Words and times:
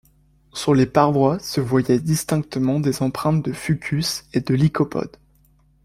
Sur 0.51 0.73
les 0.73 0.87
parois 0.87 1.37
se 1.37 1.61
voyaient 1.61 1.99
distinctement 1.99 2.79
des 2.79 3.03
empreintes 3.03 3.45
de 3.45 3.53
fucus 3.53 4.23
et 4.33 4.41
de 4.41 4.55
lycopodes. 4.55 5.15